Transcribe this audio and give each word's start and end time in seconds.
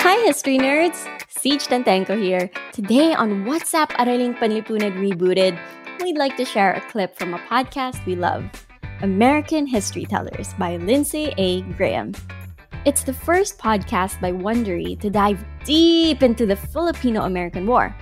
Hi, 0.00 0.24
history 0.24 0.58
nerds! 0.58 1.06
Siege 1.28 1.66
Tantenko 1.66 2.20
here. 2.20 2.50
Today 2.72 3.14
on 3.14 3.44
What's 3.44 3.74
AP 3.74 3.92
Araling 3.92 4.36
Panlipunan 4.38 4.94
Rebooted, 4.96 5.58
we'd 6.02 6.18
like 6.18 6.36
to 6.36 6.44
share 6.44 6.72
a 6.72 6.80
clip 6.90 7.16
from 7.16 7.34
a 7.34 7.38
podcast 7.38 8.04
we 8.06 8.16
love, 8.16 8.44
American 9.02 9.66
History 9.66 10.04
Tellers 10.04 10.54
by 10.54 10.76
Lindsay 10.76 11.32
A. 11.36 11.62
Graham. 11.62 12.12
It's 12.84 13.02
the 13.02 13.12
first 13.12 13.58
podcast 13.58 14.20
by 14.20 14.32
Wondery 14.32 14.98
to 15.00 15.10
dive 15.10 15.44
deep 15.64 16.22
into 16.22 16.46
the 16.46 16.56
Filipino-American 16.56 17.66
War, 17.66 17.94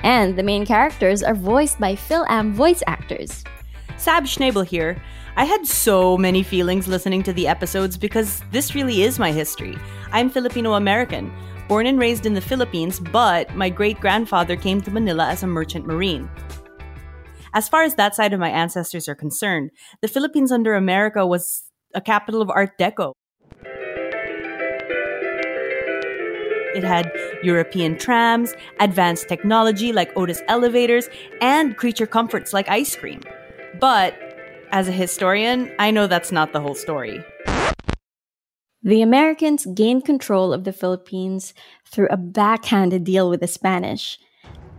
and 0.00 0.36
the 0.36 0.42
main 0.42 0.66
characters 0.66 1.22
are 1.22 1.34
voiced 1.34 1.80
by 1.80 1.94
Phil-Am 1.94 2.52
voice 2.52 2.82
actors. 2.86 3.44
Sab 3.96 4.24
Schnabel 4.24 4.66
here. 4.66 5.00
I 5.36 5.44
had 5.44 5.66
so 5.66 6.16
many 6.18 6.42
feelings 6.42 6.88
listening 6.88 7.22
to 7.22 7.32
the 7.32 7.46
episodes 7.46 7.96
because 7.96 8.42
this 8.50 8.74
really 8.74 9.02
is 9.02 9.18
my 9.18 9.32
history. 9.32 9.78
I'm 10.10 10.28
Filipino 10.28 10.74
American, 10.74 11.32
born 11.68 11.86
and 11.86 11.98
raised 11.98 12.26
in 12.26 12.34
the 12.34 12.40
Philippines, 12.40 13.00
but 13.00 13.54
my 13.54 13.70
great 13.70 14.00
grandfather 14.00 14.56
came 14.56 14.80
to 14.82 14.90
Manila 14.90 15.28
as 15.28 15.42
a 15.42 15.46
merchant 15.46 15.86
marine. 15.86 16.28
As 17.54 17.68
far 17.68 17.82
as 17.82 17.94
that 17.94 18.14
side 18.14 18.32
of 18.32 18.40
my 18.40 18.50
ancestors 18.50 19.08
are 19.08 19.14
concerned, 19.14 19.70
the 20.00 20.08
Philippines 20.08 20.52
under 20.52 20.74
America 20.74 21.26
was 21.26 21.64
a 21.94 22.00
capital 22.00 22.42
of 22.42 22.50
Art 22.50 22.78
Deco. 22.78 23.12
It 26.74 26.84
had 26.84 27.12
European 27.42 27.98
trams, 27.98 28.54
advanced 28.80 29.28
technology 29.28 29.92
like 29.92 30.16
Otis 30.16 30.42
elevators, 30.48 31.08
and 31.42 31.76
creature 31.76 32.06
comforts 32.06 32.54
like 32.54 32.68
ice 32.68 32.96
cream. 32.96 33.20
But 33.82 34.14
as 34.70 34.86
a 34.86 34.92
historian, 34.92 35.74
I 35.76 35.90
know 35.90 36.06
that's 36.06 36.30
not 36.30 36.52
the 36.52 36.60
whole 36.60 36.76
story. 36.76 37.24
The 38.84 39.02
Americans 39.02 39.66
gained 39.74 40.04
control 40.04 40.52
of 40.52 40.62
the 40.62 40.72
Philippines 40.72 41.52
through 41.90 42.06
a 42.08 42.16
backhanded 42.16 43.02
deal 43.02 43.28
with 43.28 43.40
the 43.40 43.48
Spanish. 43.48 44.20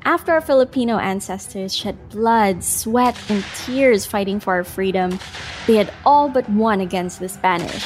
After 0.06 0.32
our 0.32 0.40
Filipino 0.40 1.00
ancestors 1.00 1.76
shed 1.76 1.98
blood, 2.12 2.64
sweat, 2.64 3.20
and 3.30 3.44
tears 3.66 4.06
fighting 4.06 4.40
for 4.40 4.54
our 4.54 4.64
freedom, 4.64 5.20
they 5.68 5.76
had 5.76 5.94
all 6.06 6.30
but 6.30 6.50
won 6.50 6.80
against 6.80 7.20
the 7.20 7.28
Spanish, 7.28 7.86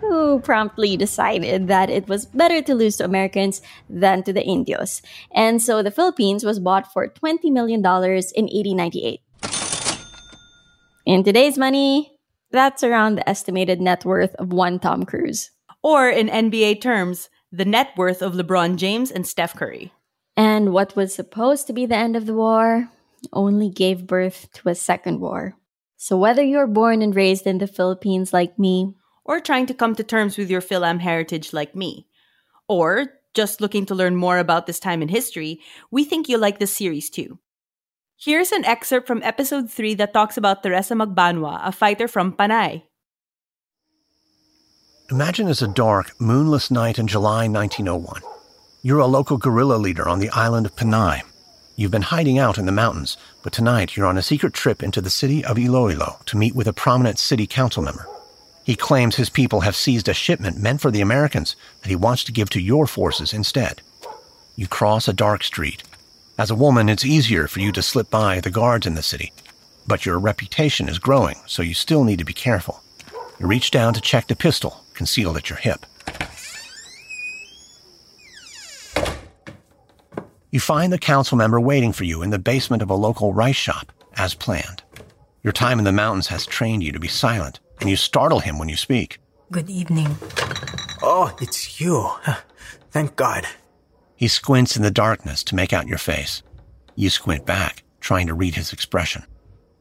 who 0.00 0.38
promptly 0.40 0.98
decided 0.98 1.68
that 1.68 1.88
it 1.88 2.08
was 2.08 2.26
better 2.26 2.60
to 2.60 2.74
lose 2.74 2.98
to 2.98 3.06
Americans 3.06 3.62
than 3.88 4.22
to 4.24 4.34
the 4.34 4.44
Indios. 4.44 5.00
And 5.34 5.62
so 5.62 5.82
the 5.82 5.90
Philippines 5.90 6.44
was 6.44 6.60
bought 6.60 6.92
for 6.92 7.08
$20 7.08 7.50
million 7.50 7.80
in 7.80 7.84
1898. 7.84 9.22
In 11.06 11.22
today's 11.22 11.56
money, 11.56 12.18
that's 12.50 12.82
around 12.82 13.14
the 13.14 13.28
estimated 13.28 13.80
net 13.80 14.04
worth 14.04 14.34
of 14.40 14.52
one 14.52 14.80
Tom 14.80 15.04
Cruise. 15.04 15.52
Or 15.80 16.10
in 16.10 16.26
NBA 16.26 16.80
terms, 16.80 17.30
the 17.52 17.64
net 17.64 17.90
worth 17.96 18.22
of 18.22 18.34
LeBron 18.34 18.74
James 18.74 19.12
and 19.12 19.24
Steph 19.24 19.54
Curry. 19.54 19.92
And 20.36 20.72
what 20.72 20.96
was 20.96 21.14
supposed 21.14 21.68
to 21.68 21.72
be 21.72 21.86
the 21.86 21.94
end 21.94 22.16
of 22.16 22.26
the 22.26 22.34
war 22.34 22.90
only 23.32 23.70
gave 23.70 24.08
birth 24.08 24.48
to 24.54 24.68
a 24.68 24.74
second 24.74 25.20
war. 25.20 25.54
So 25.96 26.16
whether 26.16 26.42
you're 26.42 26.66
born 26.66 27.02
and 27.02 27.14
raised 27.14 27.46
in 27.46 27.58
the 27.58 27.68
Philippines 27.68 28.32
like 28.32 28.58
me, 28.58 28.92
or 29.24 29.38
trying 29.38 29.66
to 29.66 29.74
come 29.74 29.94
to 29.94 30.02
terms 30.02 30.36
with 30.36 30.50
your 30.50 30.60
Phil-Am 30.60 30.98
heritage 30.98 31.52
like 31.52 31.76
me, 31.76 32.08
or 32.66 33.12
just 33.32 33.60
looking 33.60 33.86
to 33.86 33.94
learn 33.94 34.16
more 34.16 34.38
about 34.38 34.66
this 34.66 34.80
time 34.80 35.02
in 35.02 35.08
history, 35.08 35.60
we 35.92 36.02
think 36.02 36.28
you'll 36.28 36.40
like 36.40 36.58
this 36.58 36.72
series 36.72 37.10
too. 37.10 37.38
Here's 38.18 38.50
an 38.50 38.64
excerpt 38.64 39.06
from 39.06 39.22
episode 39.22 39.70
3 39.70 39.92
that 39.96 40.14
talks 40.14 40.38
about 40.38 40.62
Teresa 40.62 40.94
Magbanua, 40.94 41.60
a 41.62 41.70
fighter 41.70 42.08
from 42.08 42.32
Panay. 42.32 42.82
Imagine 45.10 45.48
it's 45.48 45.60
a 45.60 45.68
dark, 45.68 46.18
moonless 46.18 46.70
night 46.70 46.98
in 46.98 47.08
July 47.08 47.46
1901. 47.46 48.22
You're 48.80 49.00
a 49.00 49.06
local 49.06 49.36
guerrilla 49.36 49.74
leader 49.74 50.08
on 50.08 50.18
the 50.18 50.30
island 50.30 50.64
of 50.64 50.74
Panay. 50.74 51.20
You've 51.76 51.90
been 51.90 52.00
hiding 52.00 52.38
out 52.38 52.56
in 52.56 52.64
the 52.64 52.72
mountains, 52.72 53.18
but 53.42 53.52
tonight 53.52 53.98
you're 53.98 54.06
on 54.06 54.16
a 54.16 54.22
secret 54.22 54.54
trip 54.54 54.82
into 54.82 55.02
the 55.02 55.10
city 55.10 55.44
of 55.44 55.58
Iloilo 55.58 56.18
to 56.24 56.38
meet 56.38 56.54
with 56.54 56.66
a 56.66 56.72
prominent 56.72 57.18
city 57.18 57.46
council 57.46 57.82
member. 57.82 58.08
He 58.64 58.76
claims 58.76 59.16
his 59.16 59.28
people 59.28 59.60
have 59.60 59.76
seized 59.76 60.08
a 60.08 60.14
shipment 60.14 60.56
meant 60.56 60.80
for 60.80 60.90
the 60.90 61.02
Americans 61.02 61.54
that 61.82 61.90
he 61.90 61.96
wants 61.96 62.24
to 62.24 62.32
give 62.32 62.48
to 62.50 62.62
your 62.62 62.86
forces 62.86 63.34
instead. 63.34 63.82
You 64.56 64.66
cross 64.66 65.06
a 65.06 65.12
dark 65.12 65.44
street 65.44 65.82
as 66.38 66.50
a 66.50 66.54
woman, 66.54 66.88
it's 66.88 67.04
easier 67.04 67.48
for 67.48 67.60
you 67.60 67.72
to 67.72 67.82
slip 67.82 68.10
by 68.10 68.40
the 68.40 68.50
guards 68.50 68.86
in 68.86 68.94
the 68.94 69.02
city, 69.02 69.32
but 69.86 70.04
your 70.04 70.18
reputation 70.18 70.88
is 70.88 70.98
growing, 70.98 71.36
so 71.46 71.62
you 71.62 71.74
still 71.74 72.04
need 72.04 72.18
to 72.18 72.24
be 72.24 72.32
careful. 72.32 72.82
You 73.40 73.46
reach 73.46 73.70
down 73.70 73.94
to 73.94 74.00
check 74.00 74.26
the 74.26 74.36
pistol 74.36 74.82
concealed 74.94 75.36
at 75.36 75.50
your 75.50 75.58
hip. 75.58 75.86
You 80.50 80.60
find 80.60 80.92
the 80.92 80.98
council 80.98 81.36
member 81.36 81.60
waiting 81.60 81.92
for 81.92 82.04
you 82.04 82.22
in 82.22 82.30
the 82.30 82.38
basement 82.38 82.82
of 82.82 82.90
a 82.90 82.94
local 82.94 83.34
rice 83.34 83.56
shop, 83.56 83.92
as 84.16 84.34
planned. 84.34 84.82
Your 85.42 85.52
time 85.52 85.78
in 85.78 85.84
the 85.84 85.92
mountains 85.92 86.28
has 86.28 86.46
trained 86.46 86.82
you 86.82 86.92
to 86.92 86.98
be 86.98 87.08
silent, 87.08 87.60
and 87.80 87.90
you 87.90 87.96
startle 87.96 88.40
him 88.40 88.58
when 88.58 88.68
you 88.68 88.76
speak. 88.76 89.18
Good 89.52 89.68
evening. 89.68 90.16
Oh, 91.02 91.36
it's 91.40 91.78
you. 91.78 92.10
Thank 92.90 93.16
God. 93.16 93.46
He 94.16 94.28
squints 94.28 94.76
in 94.76 94.82
the 94.82 94.90
darkness 94.90 95.44
to 95.44 95.54
make 95.54 95.72
out 95.72 95.86
your 95.86 95.98
face. 95.98 96.42
You 96.94 97.10
squint 97.10 97.44
back, 97.44 97.84
trying 98.00 98.26
to 98.28 98.34
read 98.34 98.54
his 98.54 98.72
expression. 98.72 99.24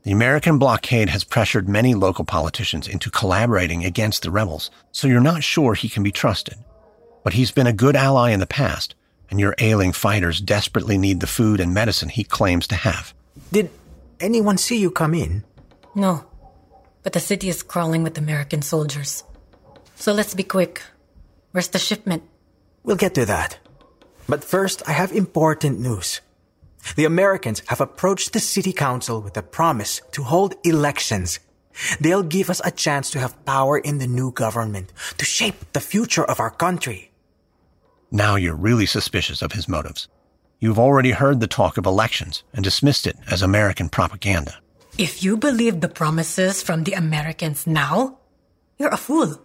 The 0.03 0.11
American 0.11 0.59
blockade 0.59 1.09
has 1.09 1.23
pressured 1.23 1.67
many 1.67 1.95
local 1.95 2.25
politicians 2.25 2.87
into 2.87 3.09
collaborating 3.09 3.85
against 3.85 4.21
the 4.21 4.31
rebels, 4.31 4.69
so 4.91 5.07
you're 5.07 5.21
not 5.21 5.43
sure 5.43 5.73
he 5.73 5.89
can 5.89 6.03
be 6.03 6.11
trusted. 6.11 6.57
But 7.23 7.33
he's 7.33 7.51
been 7.51 7.65
a 7.65 7.73
good 7.73 7.95
ally 7.95 8.31
in 8.31 8.39
the 8.39 8.45
past, 8.45 8.93
and 9.31 9.39
your 9.39 9.55
ailing 9.57 9.93
fighters 9.93 10.41
desperately 10.41 10.97
need 10.97 11.21
the 11.21 11.27
food 11.27 11.59
and 11.59 11.73
medicine 11.73 12.09
he 12.09 12.23
claims 12.23 12.67
to 12.67 12.75
have. 12.75 13.13
Did 13.51 13.71
anyone 14.19 14.57
see 14.57 14.77
you 14.77 14.91
come 14.91 15.15
in? 15.15 15.43
No, 15.95 16.25
but 17.01 17.13
the 17.13 17.19
city 17.19 17.49
is 17.49 17.63
crawling 17.63 18.03
with 18.03 18.17
American 18.17 18.61
soldiers. 18.61 19.23
So 19.95 20.13
let's 20.13 20.35
be 20.35 20.43
quick. 20.43 20.83
Where's 21.51 21.69
the 21.69 21.79
shipment? 21.79 22.23
We'll 22.83 22.97
get 22.97 23.15
to 23.15 23.25
that. 23.25 23.57
But 24.27 24.43
first, 24.43 24.81
I 24.87 24.91
have 24.93 25.11
important 25.11 25.79
news. 25.79 26.21
The 26.95 27.05
Americans 27.05 27.61
have 27.67 27.81
approached 27.81 28.33
the 28.33 28.39
city 28.39 28.73
council 28.73 29.21
with 29.21 29.37
a 29.37 29.43
promise 29.43 30.01
to 30.11 30.23
hold 30.23 30.55
elections. 30.63 31.39
They'll 31.99 32.23
give 32.23 32.49
us 32.49 32.61
a 32.63 32.71
chance 32.71 33.09
to 33.11 33.19
have 33.19 33.43
power 33.45 33.77
in 33.77 33.97
the 33.97 34.07
new 34.07 34.31
government, 34.31 34.93
to 35.17 35.25
shape 35.25 35.73
the 35.73 35.79
future 35.79 36.23
of 36.23 36.39
our 36.39 36.51
country. 36.51 37.11
Now 38.11 38.35
you're 38.35 38.55
really 38.55 38.85
suspicious 38.85 39.41
of 39.41 39.51
his 39.51 39.67
motives. 39.67 40.07
You've 40.59 40.79
already 40.79 41.11
heard 41.11 41.39
the 41.39 41.47
talk 41.47 41.77
of 41.77 41.85
elections 41.85 42.43
and 42.53 42.63
dismissed 42.63 43.05
it 43.07 43.17
as 43.29 43.41
American 43.41 43.89
propaganda. 43.89 44.55
If 44.97 45.21
you 45.21 45.35
believe 45.35 45.81
the 45.81 45.89
promises 45.89 46.61
from 46.61 46.83
the 46.83 46.93
Americans 46.93 47.67
now, 47.67 48.19
you're 48.77 48.93
a 48.93 48.97
fool. 48.97 49.41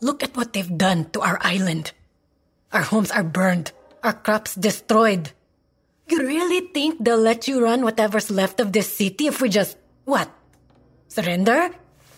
Look 0.00 0.22
at 0.22 0.36
what 0.36 0.54
they've 0.54 0.78
done 0.78 1.10
to 1.10 1.20
our 1.20 1.38
island. 1.42 1.92
Our 2.72 2.82
homes 2.82 3.10
are 3.10 3.22
burned 3.22 3.72
our 4.02 4.12
crops 4.12 4.54
destroyed. 4.54 5.30
You 6.08 6.26
really 6.26 6.68
think 6.74 7.02
they'll 7.02 7.18
let 7.18 7.48
you 7.48 7.62
run 7.62 7.82
whatever's 7.82 8.30
left 8.30 8.60
of 8.60 8.72
this 8.72 8.92
city 8.92 9.26
if 9.26 9.40
we 9.40 9.48
just, 9.48 9.76
what? 10.04 10.30
Surrender? 11.08 11.70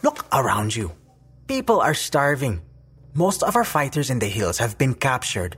Look 0.03 0.27
around 0.33 0.75
you. 0.75 0.93
People 1.47 1.81
are 1.81 1.95
starving. 1.95 2.63
Most 3.15 3.43
of 3.43 3.57
our 3.57 3.65
fighters 3.65 4.11
in 4.11 4.19
the 4.19 4.27
hills 4.27 4.59
have 4.59 4.79
been 4.79 4.95
captured. 4.95 5.57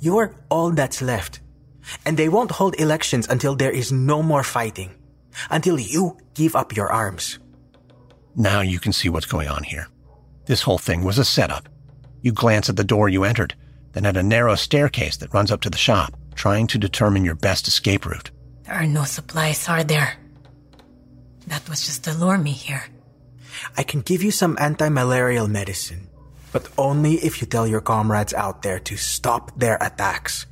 You're 0.00 0.34
all 0.50 0.70
that's 0.70 1.02
left. 1.02 1.40
And 2.04 2.16
they 2.16 2.28
won't 2.28 2.50
hold 2.52 2.80
elections 2.80 3.28
until 3.28 3.54
there 3.54 3.70
is 3.70 3.92
no 3.92 4.22
more 4.22 4.42
fighting. 4.42 4.94
until 5.50 5.78
you 5.78 6.16
give 6.34 6.56
up 6.56 6.76
your 6.76 6.90
arms. 6.90 7.38
Now 8.34 8.60
you 8.60 8.78
can 8.78 8.92
see 8.92 9.08
what's 9.08 9.26
going 9.26 9.48
on 9.48 9.62
here. 9.64 9.88
This 10.46 10.62
whole 10.62 10.78
thing 10.78 11.02
was 11.02 11.18
a 11.18 11.24
setup. 11.24 11.68
You 12.22 12.32
glance 12.32 12.68
at 12.68 12.76
the 12.76 12.84
door 12.84 13.08
you 13.08 13.24
entered, 13.24 13.54
then 13.96 14.04
at 14.04 14.18
a 14.18 14.22
narrow 14.22 14.54
staircase 14.54 15.16
that 15.16 15.32
runs 15.32 15.50
up 15.50 15.62
to 15.62 15.70
the 15.70 15.78
shop, 15.78 16.12
trying 16.34 16.66
to 16.66 16.76
determine 16.76 17.24
your 17.24 17.34
best 17.34 17.66
escape 17.66 18.04
route. 18.04 18.30
There 18.64 18.74
are 18.74 18.86
no 18.86 19.04
supplies, 19.04 19.66
are 19.70 19.82
there? 19.82 20.18
That 21.46 21.66
was 21.66 21.86
just 21.86 22.04
to 22.04 22.12
lure 22.12 22.36
me 22.36 22.52
here. 22.52 22.84
I 23.74 23.84
can 23.84 24.02
give 24.02 24.22
you 24.22 24.30
some 24.30 24.58
anti-malarial 24.60 25.48
medicine, 25.48 26.08
but 26.52 26.68
only 26.76 27.14
if 27.24 27.40
you 27.40 27.46
tell 27.46 27.66
your 27.66 27.80
comrades 27.80 28.34
out 28.34 28.60
there 28.60 28.78
to 28.80 28.98
stop 28.98 29.58
their 29.58 29.78
attacks. 29.80 30.44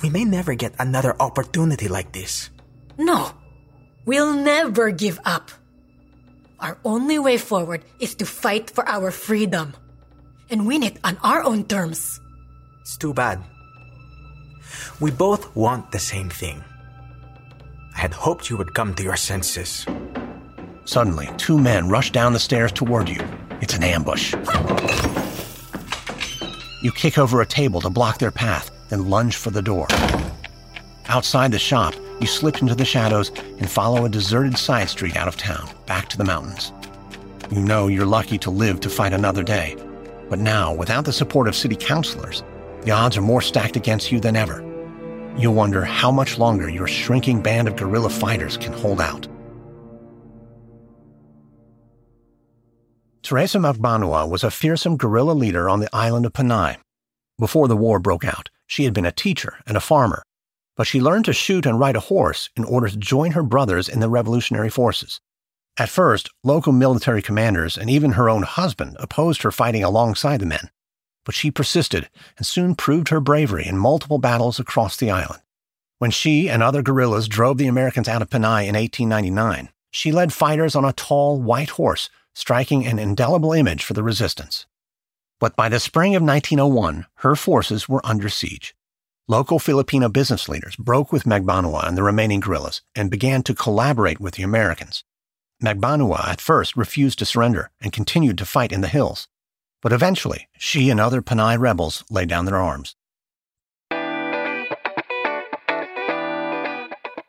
We 0.00 0.08
may 0.08 0.24
never 0.24 0.54
get 0.54 0.72
another 0.78 1.14
opportunity 1.20 1.88
like 1.88 2.12
this. 2.12 2.48
No, 2.96 3.32
we'll 4.06 4.32
never 4.32 4.92
give 4.92 5.20
up. 5.26 5.50
Our 6.58 6.78
only 6.86 7.18
way 7.18 7.36
forward 7.36 7.84
is 8.00 8.14
to 8.14 8.24
fight 8.24 8.70
for 8.70 8.88
our 8.88 9.10
freedom 9.10 9.74
and 10.48 10.66
win 10.66 10.82
it 10.82 10.96
on 11.04 11.18
our 11.22 11.44
own 11.44 11.64
terms. 11.64 12.18
It's 12.88 12.96
too 12.96 13.12
bad. 13.12 13.44
We 14.98 15.10
both 15.10 15.54
want 15.54 15.92
the 15.92 15.98
same 15.98 16.30
thing. 16.30 16.64
I 17.94 17.98
had 17.98 18.14
hoped 18.14 18.48
you 18.48 18.56
would 18.56 18.72
come 18.72 18.94
to 18.94 19.02
your 19.02 19.14
senses. 19.14 19.84
Suddenly, 20.86 21.28
two 21.36 21.58
men 21.58 21.90
rush 21.90 22.12
down 22.12 22.32
the 22.32 22.38
stairs 22.38 22.72
toward 22.72 23.10
you. 23.10 23.20
It's 23.60 23.74
an 23.74 23.84
ambush. 23.84 24.32
You 26.82 26.90
kick 26.92 27.18
over 27.18 27.42
a 27.42 27.46
table 27.46 27.82
to 27.82 27.90
block 27.90 28.16
their 28.16 28.30
path, 28.30 28.70
then 28.88 29.10
lunge 29.10 29.36
for 29.36 29.50
the 29.50 29.60
door. 29.60 29.86
Outside 31.08 31.52
the 31.52 31.58
shop, 31.58 31.92
you 32.22 32.26
slip 32.26 32.62
into 32.62 32.74
the 32.74 32.86
shadows 32.86 33.30
and 33.58 33.68
follow 33.68 34.06
a 34.06 34.08
deserted 34.08 34.56
side 34.56 34.88
street 34.88 35.14
out 35.14 35.28
of 35.28 35.36
town, 35.36 35.68
back 35.84 36.08
to 36.08 36.16
the 36.16 36.24
mountains. 36.24 36.72
You 37.50 37.60
know 37.60 37.88
you're 37.88 38.06
lucky 38.06 38.38
to 38.38 38.50
live 38.50 38.80
to 38.80 38.88
fight 38.88 39.12
another 39.12 39.42
day. 39.42 39.76
But 40.30 40.38
now, 40.38 40.72
without 40.72 41.04
the 41.04 41.12
support 41.12 41.48
of 41.48 41.54
city 41.54 41.76
councilors, 41.76 42.42
the 42.88 42.94
odds 42.94 43.18
are 43.18 43.20
more 43.20 43.42
stacked 43.42 43.76
against 43.76 44.10
you 44.10 44.18
than 44.18 44.34
ever. 44.34 44.64
You'll 45.36 45.52
wonder 45.52 45.84
how 45.84 46.10
much 46.10 46.38
longer 46.38 46.70
your 46.70 46.86
shrinking 46.86 47.42
band 47.42 47.68
of 47.68 47.76
guerrilla 47.76 48.08
fighters 48.08 48.56
can 48.56 48.72
hold 48.72 48.98
out. 48.98 49.28
Teresa 53.22 53.58
Magbanua 53.58 54.26
was 54.26 54.42
a 54.42 54.50
fearsome 54.50 54.96
guerrilla 54.96 55.32
leader 55.32 55.68
on 55.68 55.80
the 55.80 55.94
island 55.94 56.24
of 56.24 56.32
Panay. 56.32 56.78
Before 57.38 57.68
the 57.68 57.76
war 57.76 57.98
broke 57.98 58.24
out, 58.24 58.48
she 58.66 58.84
had 58.84 58.94
been 58.94 59.04
a 59.04 59.12
teacher 59.12 59.58
and 59.66 59.76
a 59.76 59.80
farmer, 59.80 60.22
but 60.74 60.86
she 60.86 60.98
learned 60.98 61.26
to 61.26 61.34
shoot 61.34 61.66
and 61.66 61.78
ride 61.78 61.96
a 61.96 62.08
horse 62.08 62.48
in 62.56 62.64
order 62.64 62.88
to 62.88 62.96
join 62.96 63.32
her 63.32 63.42
brothers 63.42 63.90
in 63.90 64.00
the 64.00 64.08
revolutionary 64.08 64.70
forces. 64.70 65.20
At 65.78 65.90
first, 65.90 66.30
local 66.42 66.72
military 66.72 67.20
commanders 67.20 67.76
and 67.76 67.90
even 67.90 68.12
her 68.12 68.30
own 68.30 68.44
husband 68.44 68.96
opposed 68.98 69.42
her 69.42 69.52
fighting 69.52 69.84
alongside 69.84 70.40
the 70.40 70.46
men, 70.46 70.70
but 71.28 71.34
she 71.34 71.50
persisted 71.50 72.08
and 72.38 72.46
soon 72.46 72.74
proved 72.74 73.10
her 73.10 73.20
bravery 73.20 73.66
in 73.66 73.76
multiple 73.76 74.16
battles 74.16 74.58
across 74.58 74.96
the 74.96 75.10
island. 75.10 75.42
When 75.98 76.10
she 76.10 76.48
and 76.48 76.62
other 76.62 76.80
guerrillas 76.80 77.28
drove 77.28 77.58
the 77.58 77.66
Americans 77.66 78.08
out 78.08 78.22
of 78.22 78.30
Panay 78.30 78.66
in 78.66 78.74
1899, 78.74 79.68
she 79.90 80.10
led 80.10 80.32
fighters 80.32 80.74
on 80.74 80.86
a 80.86 80.94
tall, 80.94 81.38
white 81.38 81.68
horse 81.68 82.08
striking 82.34 82.86
an 82.86 82.98
indelible 82.98 83.52
image 83.52 83.84
for 83.84 83.92
the 83.92 84.02
resistance. 84.02 84.64
But 85.38 85.54
by 85.54 85.68
the 85.68 85.80
spring 85.80 86.16
of 86.16 86.22
1901, 86.22 87.04
her 87.16 87.36
forces 87.36 87.90
were 87.90 88.00
under 88.06 88.30
siege. 88.30 88.74
Local 89.26 89.58
Filipino 89.58 90.08
business 90.08 90.48
leaders 90.48 90.76
broke 90.76 91.12
with 91.12 91.24
Magbanua 91.24 91.86
and 91.86 91.94
the 91.94 92.02
remaining 92.02 92.40
guerrillas 92.40 92.80
and 92.94 93.10
began 93.10 93.42
to 93.42 93.54
collaborate 93.54 94.18
with 94.18 94.36
the 94.36 94.44
Americans. 94.44 95.04
Magbanua 95.62 96.26
at 96.26 96.40
first 96.40 96.74
refused 96.74 97.18
to 97.18 97.26
surrender 97.26 97.70
and 97.82 97.92
continued 97.92 98.38
to 98.38 98.46
fight 98.46 98.72
in 98.72 98.80
the 98.80 98.88
hills, 98.88 99.28
but 99.82 99.92
eventually 99.92 100.48
she 100.58 100.90
and 100.90 101.00
other 101.00 101.22
Panay 101.22 101.56
rebels 101.56 102.04
laid 102.10 102.28
down 102.28 102.44
their 102.44 102.56
arms. 102.56 102.94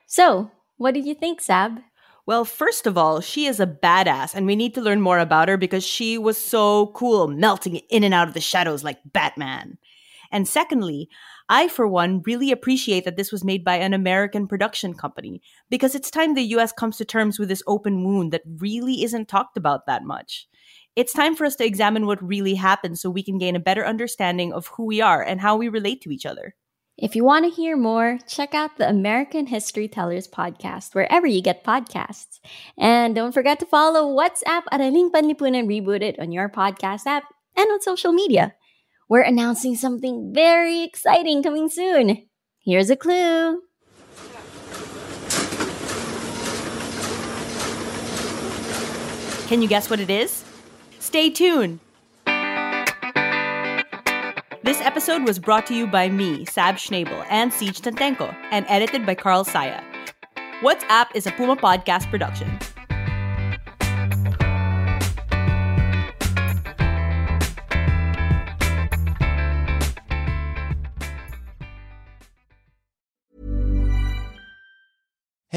So, 0.08 0.52
what 0.78 0.94
did 0.94 1.06
you 1.06 1.14
think, 1.14 1.40
Sab? 1.40 1.82
Well, 2.26 2.46
first 2.46 2.86
of 2.86 2.98
all, 2.98 3.22
she 3.22 3.46
is 3.46 3.60
a 3.60 3.68
badass, 3.68 4.36
and 4.36 4.46
we 4.46 4.56
need 4.56 4.74
to 4.76 4.82
learn 4.82 5.02
more 5.02 5.20
about 5.20 5.50
her 5.50 5.58
because 5.58 5.84
she 5.84 6.18
was 6.18 6.38
so 6.38 6.88
cool, 6.96 7.28
melting 7.28 7.78
in 7.90 8.04
and 8.04 8.14
out 8.14 8.28
of 8.28 8.34
the 8.34 8.42
shadows 8.42 8.84
like 8.84 9.00
Batman. 9.06 9.78
And 10.32 10.48
secondly, 10.48 11.10
I, 11.50 11.68
for 11.68 11.88
one, 11.88 12.22
really 12.22 12.52
appreciate 12.52 13.06
that 13.06 13.18
this 13.18 13.32
was 13.32 13.44
made 13.44 13.64
by 13.64 13.78
an 13.78 13.94
American 13.94 14.48
production 14.48 14.94
company 14.94 15.42
because 15.70 15.96
it's 15.96 16.12
time 16.12 16.36
the 16.36 16.44
US 16.56 16.72
comes 16.72 16.98
to 16.98 17.06
terms 17.06 17.40
with 17.40 17.50
this 17.50 17.64
open 17.66 18.04
wound 18.04 18.32
that 18.32 18.44
really 18.46 19.04
isn't 19.04 19.28
talked 19.28 19.58
about 19.58 19.88
that 19.88 20.04
much. 20.04 20.48
It's 21.00 21.14
time 21.14 21.34
for 21.34 21.46
us 21.46 21.56
to 21.56 21.66
examine 21.66 22.06
what 22.06 22.22
really 22.22 22.56
happened 22.56 23.00
so 23.00 23.10
we 23.10 23.24
can 23.24 23.38
gain 23.38 23.56
a 23.56 23.60
better 23.62 23.86
understanding 23.86 24.52
of 24.52 24.68
who 24.68 24.84
we 24.84 25.00
are 25.00 25.24
and 25.24 25.40
how 25.40 25.56
we 25.56 25.70
relate 25.70 26.02
to 26.02 26.12
each 26.12 26.26
other. 26.26 26.56
If 26.98 27.16
you 27.16 27.24
want 27.24 27.46
to 27.46 27.50
hear 27.50 27.78
more, 27.78 28.20
check 28.28 28.54
out 28.54 28.76
the 28.76 28.90
American 28.90 29.48
History 29.48 29.88
Tellers 29.88 30.28
podcast 30.28 30.94
wherever 30.94 31.26
you 31.26 31.42
get 31.42 31.64
podcasts. 31.64 32.42
And 32.78 33.16
don't 33.16 33.32
forget 33.32 33.62
to 33.62 33.66
follow 33.66 34.14
What's 34.14 34.44
AP 34.46 34.66
Araling 34.74 35.10
Panlipunan 35.10 35.68
Rebooted 35.68 36.20
on 36.20 36.34
your 36.34 36.50
podcast 36.50 37.06
app 37.06 37.24
and 37.56 37.72
on 37.72 37.80
social 37.80 38.12
media. 38.12 38.54
We're 39.08 39.22
announcing 39.22 39.78
something 39.78 40.34
very 40.36 40.84
exciting 40.84 41.44
coming 41.44 41.70
soon. 41.70 42.28
Here's 42.60 42.90
a 42.90 42.98
clue. 42.98 43.62
Can 49.48 49.62
you 49.62 49.70
guess 49.70 49.90
what 49.90 50.02
it 50.02 50.10
is? 50.10 50.44
Stay 51.10 51.32
tuned. 51.32 51.80
This 54.62 54.80
episode 54.80 55.24
was 55.24 55.40
brought 55.40 55.66
to 55.66 55.74
you 55.74 55.88
by 55.88 56.08
me, 56.08 56.46
Sab 56.46 56.76
Schnabel, 56.76 57.26
and 57.32 57.52
Siege 57.52 57.82
Tantenko, 57.82 58.32
and 58.52 58.64
edited 58.70 59.08
by 59.08 59.16
Carl 59.16 59.44
Saya. 59.44 59.82
What's 60.62 60.84
AP 60.88 61.16
is 61.16 61.26
a 61.26 61.32
Puma 61.32 61.56
podcast 61.56 62.08
production. 62.12 62.60